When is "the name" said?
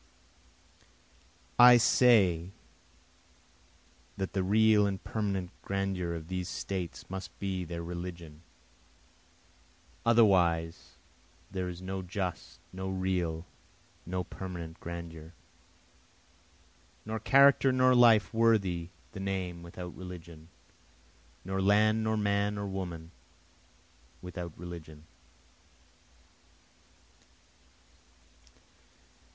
19.11-19.61